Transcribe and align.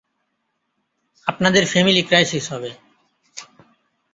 আপনাদের 1.27 1.63
family 1.65 2.01
crisis 2.03 2.45
হবে৷ 2.53 2.73